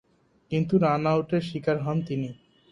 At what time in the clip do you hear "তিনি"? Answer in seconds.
2.07-2.29